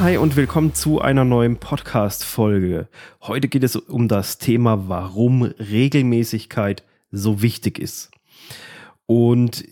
[0.00, 2.88] Hi und willkommen zu einer neuen Podcast-Folge.
[3.20, 8.10] Heute geht es um das Thema, warum Regelmäßigkeit so wichtig ist.
[9.04, 9.62] Und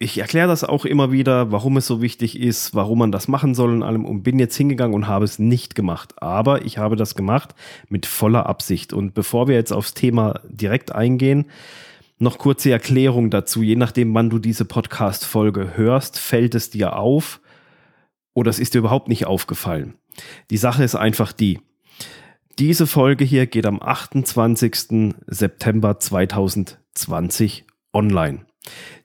[0.00, 3.54] ich erkläre das auch immer wieder, warum es so wichtig ist, warum man das machen
[3.54, 6.20] soll und allem und bin jetzt hingegangen und habe es nicht gemacht.
[6.20, 7.54] Aber ich habe das gemacht
[7.88, 8.92] mit voller Absicht.
[8.92, 11.46] Und bevor wir jetzt aufs Thema direkt eingehen,
[12.18, 13.62] noch kurze Erklärung dazu.
[13.62, 17.40] Je nachdem, wann du diese Podcast-Folge hörst, fällt es dir auf
[18.36, 19.94] oder es ist dir überhaupt nicht aufgefallen.
[20.50, 21.58] Die Sache ist einfach die.
[22.58, 25.14] Diese Folge hier geht am 28.
[25.26, 28.46] September 2020 online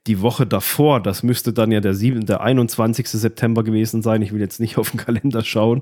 [0.07, 3.07] die Woche davor, das müsste dann ja der, 7, der 21.
[3.07, 5.81] September gewesen sein, ich will jetzt nicht auf den Kalender schauen,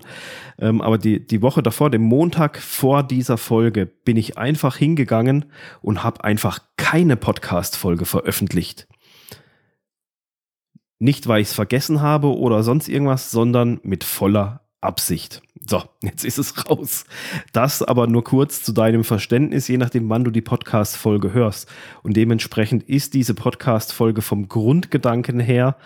[0.60, 5.46] ähm, aber die, die Woche davor, dem Montag vor dieser Folge, bin ich einfach hingegangen
[5.82, 8.88] und habe einfach keine Podcast-Folge veröffentlicht.
[11.00, 15.42] Nicht, weil ich es vergessen habe oder sonst irgendwas, sondern mit voller Absicht.
[15.70, 17.06] So, jetzt ist es raus.
[17.54, 21.70] Das aber nur kurz zu deinem Verständnis, je nachdem, wann du die Podcast-Folge hörst.
[22.02, 25.78] Und dementsprechend ist diese Podcast-Folge vom Grundgedanken her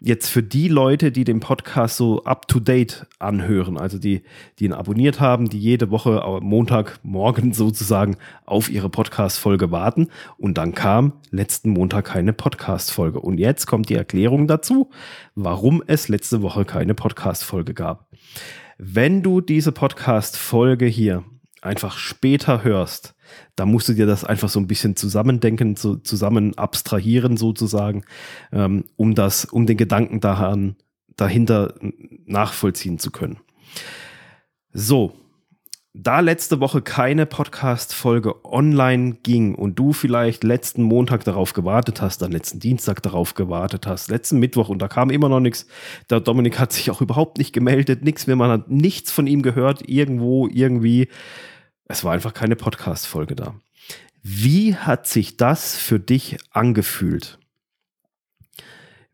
[0.00, 4.22] jetzt für die Leute, die den Podcast so up-to-date anhören, also die,
[4.58, 10.08] die ihn abonniert haben, die jede Woche Montagmorgen sozusagen auf ihre Podcast-Folge warten.
[10.36, 13.20] Und dann kam letzten Montag keine Podcast-Folge.
[13.20, 14.90] Und jetzt kommt die Erklärung dazu,
[15.36, 18.08] warum es letzte Woche keine Podcast-Folge gab.
[18.80, 21.24] Wenn du diese Podcast-Folge hier
[21.62, 23.16] einfach später hörst,
[23.56, 28.04] da musst du dir das einfach so ein bisschen zusammendenken, so zusammen abstrahieren sozusagen,
[28.52, 30.76] ähm, um das, um den Gedanken daran,
[31.16, 31.74] dahinter
[32.24, 33.40] nachvollziehen zu können.
[34.72, 35.12] So,
[36.00, 42.22] da letzte Woche keine Podcast-Folge online ging und du vielleicht letzten Montag darauf gewartet hast,
[42.22, 45.66] dann letzten Dienstag darauf gewartet hast, letzten Mittwoch und da kam immer noch nichts.
[46.08, 49.42] Der Dominik hat sich auch überhaupt nicht gemeldet, nichts mehr, man hat nichts von ihm
[49.42, 51.08] gehört, irgendwo, irgendwie.
[51.86, 53.56] Es war einfach keine Podcast-Folge da.
[54.22, 57.40] Wie hat sich das für dich angefühlt?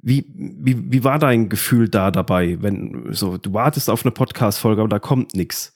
[0.02, 4.82] Wie, wie, wie war dein Gefühl da dabei, wenn so, du wartest auf eine Podcast-Folge,
[4.82, 5.72] aber da kommt nichts?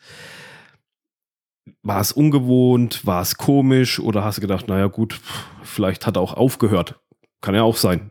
[1.82, 5.20] War es ungewohnt, war es komisch oder hast du gedacht, naja gut,
[5.62, 7.00] vielleicht hat er auch aufgehört.
[7.40, 8.10] Kann ja auch sein.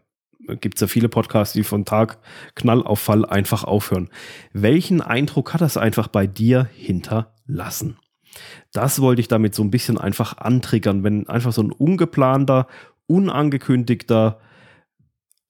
[0.61, 2.19] Gibt es ja viele Podcasts, die von Tag
[2.55, 4.09] Knall auf Fall einfach aufhören.
[4.53, 7.97] Welchen Eindruck hat das einfach bei dir hinterlassen?
[8.71, 12.67] Das wollte ich damit so ein bisschen einfach antriggern, wenn einfach so ein ungeplanter,
[13.07, 14.39] unangekündigter,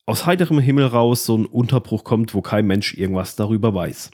[0.05, 4.11] aus heiterem Himmel raus so ein Unterbruch kommt, wo kein Mensch irgendwas darüber weiß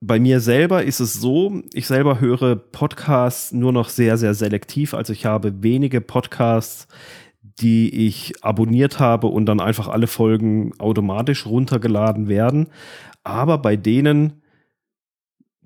[0.00, 4.94] bei mir selber ist es so, ich selber höre Podcasts nur noch sehr, sehr selektiv.
[4.94, 6.86] Also ich habe wenige Podcasts,
[7.42, 12.68] die ich abonniert habe und dann einfach alle Folgen automatisch runtergeladen werden.
[13.24, 14.42] Aber bei denen,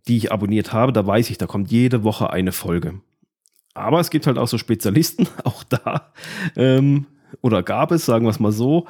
[0.09, 3.01] die ich abonniert habe, da weiß ich, da kommt jede Woche eine Folge.
[3.75, 6.13] Aber es gibt halt auch so Spezialisten, auch da,
[6.57, 7.07] ähm,
[7.43, 8.87] oder gab es, sagen wir es mal so,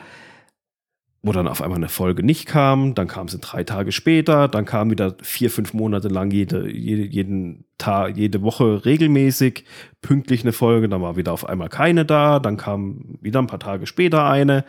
[1.22, 4.64] wo dann auf einmal eine Folge nicht kam, dann kam sie drei Tage später, dann
[4.64, 9.64] kam wieder vier, fünf Monate lang jede, jede, jeden Tag, jede Woche regelmäßig
[10.00, 13.60] pünktlich eine Folge, dann war wieder auf einmal keine da, dann kam wieder ein paar
[13.60, 14.64] Tage später eine.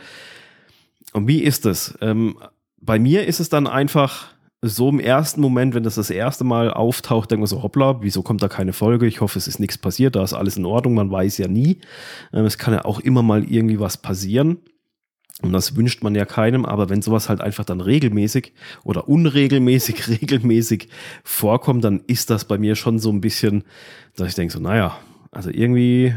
[1.14, 1.98] Und wie ist es?
[2.02, 2.38] Ähm,
[2.80, 4.28] bei mir ist es dann einfach
[4.62, 8.22] so im ersten Moment, wenn das das erste Mal auftaucht, denken wir so, hoppla, wieso
[8.22, 9.08] kommt da keine Folge?
[9.08, 11.80] Ich hoffe, es ist nichts passiert, da ist alles in Ordnung, man weiß ja nie.
[12.32, 14.60] Ähm, es kann ja auch immer mal irgendwie was passieren.
[15.44, 18.54] Und das wünscht man ja keinem, aber wenn sowas halt einfach dann regelmäßig
[18.86, 20.88] oder unregelmäßig, regelmäßig
[21.24, 23.66] vorkommt, dann ist das bei mir schon so ein bisschen,
[24.16, 24.98] dass ich denke so, naja,
[25.32, 26.16] also irgendwie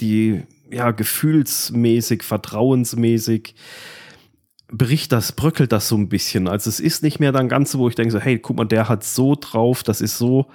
[0.00, 3.54] die, ja, gefühlsmäßig, vertrauensmäßig
[4.72, 6.48] bricht das, bröckelt das so ein bisschen.
[6.48, 8.64] Also es ist nicht mehr dann ganz so, wo ich denke so, hey, guck mal,
[8.64, 10.46] der hat so drauf, das ist so,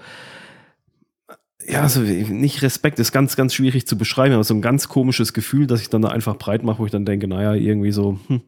[1.67, 5.33] ja, also nicht Respekt, ist ganz, ganz schwierig zu beschreiben, aber so ein ganz komisches
[5.33, 8.19] Gefühl, dass ich dann da einfach breit mache, wo ich dann denke, naja, irgendwie so,
[8.27, 8.41] hm,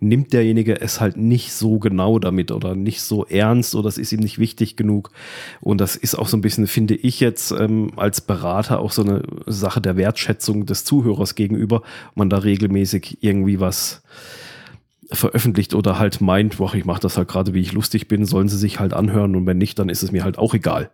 [0.00, 4.12] nimmt derjenige es halt nicht so genau damit oder nicht so ernst oder es ist
[4.12, 5.10] ihm nicht wichtig genug.
[5.60, 9.02] Und das ist auch so ein bisschen, finde ich jetzt ähm, als Berater auch so
[9.02, 11.82] eine Sache der Wertschätzung des Zuhörers gegenüber,
[12.14, 14.02] man da regelmäßig irgendwie was
[15.14, 18.48] veröffentlicht oder halt meint, boah, ich mache das halt gerade, wie ich lustig bin, sollen
[18.48, 20.90] sie sich halt anhören und wenn nicht, dann ist es mir halt auch egal.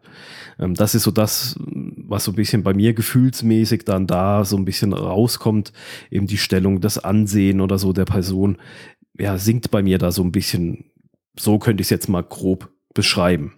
[0.59, 4.57] Ähm, das ist so das, was so ein bisschen bei mir gefühlsmäßig dann da so
[4.57, 5.73] ein bisschen rauskommt,
[6.11, 8.59] eben die Stellung, das Ansehen oder so der Person,
[9.19, 10.85] ja, sinkt bei mir da so ein bisschen,
[11.37, 13.55] so könnte ich es jetzt mal grob beschreiben.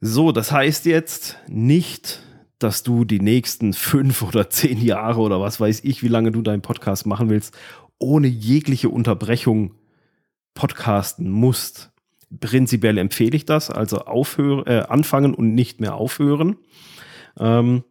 [0.00, 2.22] So, das heißt jetzt nicht,
[2.58, 6.42] dass du die nächsten fünf oder zehn Jahre oder was weiß ich, wie lange du
[6.42, 7.56] deinen Podcast machen willst,
[7.98, 9.74] ohne jegliche Unterbrechung
[10.54, 11.92] podcasten musst,
[12.40, 16.56] prinzipiell empfehle ich das, also aufhören, äh, anfangen und nicht mehr aufhören.
[17.38, 17.84] Ähm,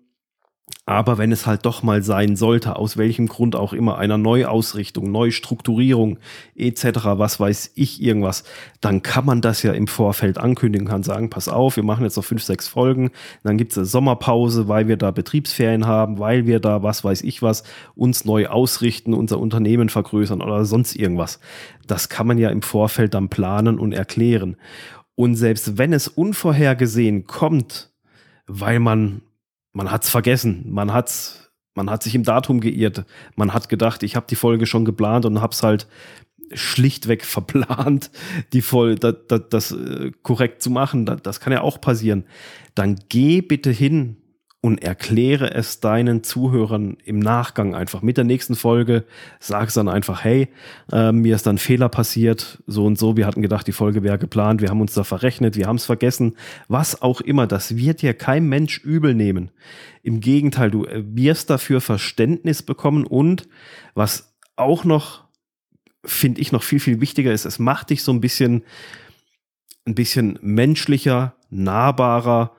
[0.88, 5.12] aber wenn es halt doch mal sein sollte, aus welchem Grund auch immer, einer Neuausrichtung,
[5.12, 6.18] Neustrukturierung
[6.56, 8.46] etc., was weiß ich irgendwas,
[8.80, 12.16] dann kann man das ja im Vorfeld ankündigen, kann sagen, pass auf, wir machen jetzt
[12.16, 13.12] noch fünf, sechs Folgen,
[13.44, 17.22] dann gibt es eine Sommerpause, weil wir da Betriebsferien haben, weil wir da, was weiß
[17.24, 17.64] ich was,
[17.96, 21.42] uns neu ausrichten, unser Unternehmen vergrößern oder sonst irgendwas.
[21.86, 24.56] Das kann man ja im Vorfeld dann planen und erklären.
[25.16, 27.92] Und selbst wenn es unvorhergesehen kommt,
[28.46, 29.22] weil man
[29.78, 34.16] man hat's vergessen, man hat's, man hat sich im Datum geirrt, man hat gedacht, ich
[34.16, 35.88] habe die Folge schon geplant und hab's halt
[36.52, 38.10] schlichtweg verplant,
[38.54, 41.06] die voll das, das, das äh, korrekt zu machen.
[41.06, 42.26] Das, das kann ja auch passieren.
[42.74, 44.18] Dann geh bitte hin
[44.68, 49.06] und erkläre es deinen Zuhörern im Nachgang einfach mit der nächsten Folge.
[49.40, 50.50] Sag es dann einfach, hey,
[50.92, 53.16] äh, mir ist dann Fehler passiert, so und so.
[53.16, 55.86] Wir hatten gedacht, die Folge wäre geplant, wir haben uns da verrechnet, wir haben es
[55.86, 56.36] vergessen.
[56.68, 59.52] Was auch immer, das wird dir kein Mensch übel nehmen.
[60.04, 63.48] Im Gegenteil, du wirst dafür Verständnis bekommen und
[63.94, 65.24] was auch noch,
[66.04, 68.64] finde ich, noch viel, viel wichtiger ist, es macht dich so ein bisschen,
[69.86, 72.52] ein bisschen menschlicher, nahbarer,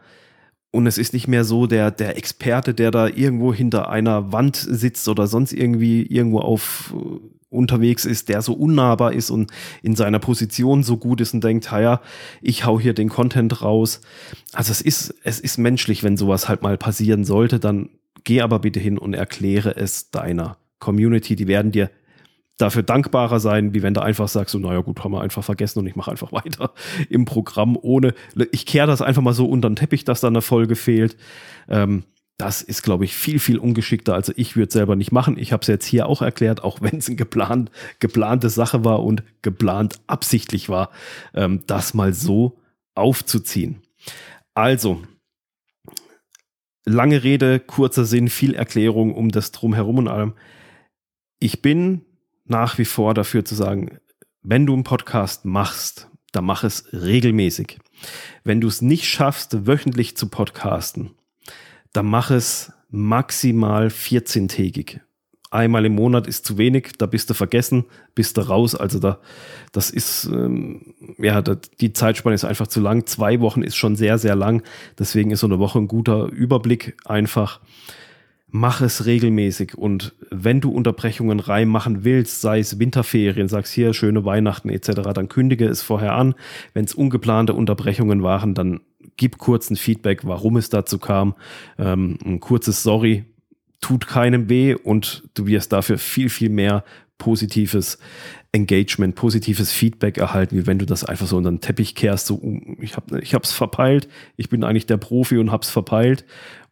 [0.70, 4.56] und es ist nicht mehr so der, der Experte, der da irgendwo hinter einer Wand
[4.56, 7.20] sitzt oder sonst irgendwie irgendwo auf uh,
[7.50, 9.50] unterwegs ist, der so unnahbar ist und
[9.82, 12.02] in seiner Position so gut ist und denkt, ja,
[12.42, 14.02] ich hau hier den Content raus.
[14.52, 17.88] Also es ist, es ist menschlich, wenn sowas halt mal passieren sollte, dann
[18.24, 21.36] geh aber bitte hin und erkläre es deiner Community.
[21.36, 21.90] Die werden dir
[22.58, 25.78] dafür dankbarer sein, wie wenn du einfach sagst, so, naja gut, haben wir einfach vergessen
[25.78, 26.72] und ich mache einfach weiter
[27.08, 28.14] im Programm ohne,
[28.52, 31.16] ich kehre das einfach mal so unter den Teppich, dass da eine Folge fehlt.
[31.68, 32.04] Ähm,
[32.36, 34.14] das ist, glaube ich, viel, viel ungeschickter.
[34.14, 35.36] Also ich würde es selber nicht machen.
[35.36, 39.02] Ich habe es jetzt hier auch erklärt, auch wenn es eine geplant, geplante Sache war
[39.02, 40.90] und geplant absichtlich war,
[41.34, 42.60] ähm, das mal so
[42.94, 43.82] aufzuziehen.
[44.54, 45.02] Also,
[46.84, 50.34] lange Rede, kurzer Sinn, viel Erklärung um das drumherum und allem.
[51.40, 52.04] Ich bin
[52.48, 53.98] nach wie vor dafür zu sagen,
[54.42, 57.78] wenn du einen Podcast machst, dann mach es regelmäßig.
[58.44, 61.10] Wenn du es nicht schaffst, wöchentlich zu podcasten,
[61.92, 65.00] dann mach es maximal 14-tägig.
[65.50, 68.74] Einmal im Monat ist zu wenig, da bist du vergessen, bist du raus.
[68.74, 69.18] Also da,
[69.72, 73.06] das ist, ähm, ja, da, die Zeitspanne ist einfach zu lang.
[73.06, 74.62] Zwei Wochen ist schon sehr, sehr lang.
[74.98, 77.60] Deswegen ist so eine Woche ein guter Überblick einfach
[78.50, 79.76] mach es regelmäßig.
[79.76, 85.28] Und wenn du Unterbrechungen reinmachen willst, sei es Winterferien, sagst hier schöne Weihnachten etc., dann
[85.28, 86.34] kündige es vorher an.
[86.74, 88.80] Wenn es ungeplante Unterbrechungen waren, dann
[89.16, 91.34] gib kurz ein Feedback, warum es dazu kam.
[91.78, 93.24] Ähm, ein kurzes Sorry
[93.80, 96.84] tut keinem weh und du wirst dafür viel, viel mehr
[97.18, 97.98] positives
[98.52, 102.40] Engagement, positives Feedback erhalten, wie wenn du das einfach so unter den Teppich kehrst, so
[102.80, 106.24] ich habe ich verpeilt, ich bin eigentlich der Profi und hab's verpeilt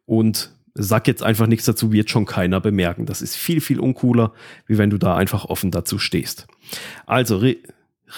[0.06, 3.06] und sag jetzt einfach nichts dazu, wird schon keiner bemerken.
[3.06, 4.32] Das ist viel, viel uncooler,
[4.66, 6.46] wie wenn du da einfach offen dazu stehst.
[7.06, 7.56] Also re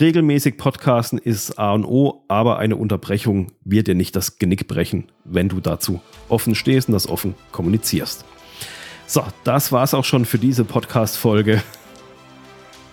[0.01, 5.11] regelmäßig Podcasten ist A und O, aber eine Unterbrechung wird dir nicht das Genick brechen,
[5.25, 8.27] wenn du dazu offen stehst und das offen kommunizierst.
[9.07, 11.63] So, das war's auch schon für diese Podcast-Folge.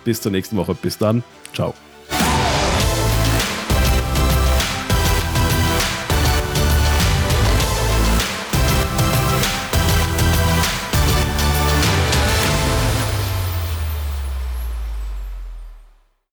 [0.05, 0.73] Bis zur nächsten Woche.
[0.73, 1.23] Bis dann.
[1.53, 1.73] Ciao.